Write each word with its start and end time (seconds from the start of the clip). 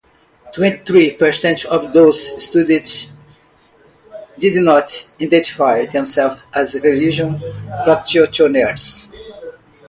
Twenty-three 0.51 1.11
percent 1.15 1.63
of 1.65 1.93
those 1.93 2.43
studied 2.43 2.87
did 4.39 4.55
not 4.63 5.11
identify 5.21 5.85
themselves 5.85 6.41
as 6.55 6.73
religious 6.73 7.39
practitioners. 7.83 9.13